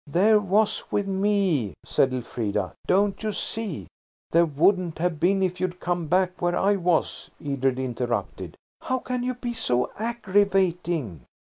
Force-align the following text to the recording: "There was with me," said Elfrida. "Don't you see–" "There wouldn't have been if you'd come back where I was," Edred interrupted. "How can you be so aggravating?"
"There 0.07 0.39
was 0.39 0.83
with 0.91 1.05
me," 1.07 1.75
said 1.85 2.11
Elfrida. 2.11 2.73
"Don't 2.87 3.21
you 3.21 3.31
see–" 3.31 3.85
"There 4.31 4.47
wouldn't 4.47 4.97
have 4.97 5.19
been 5.19 5.43
if 5.43 5.61
you'd 5.61 5.79
come 5.79 6.07
back 6.07 6.41
where 6.41 6.57
I 6.57 6.75
was," 6.75 7.29
Edred 7.39 7.77
interrupted. 7.77 8.55
"How 8.81 8.97
can 8.97 9.21
you 9.21 9.35
be 9.35 9.53
so 9.53 9.91
aggravating?" 9.99 11.25